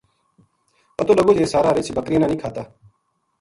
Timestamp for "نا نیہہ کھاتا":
2.21-2.63